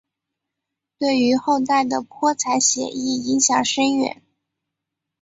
[0.97, 4.23] 对于后代的泼彩写意影响深远。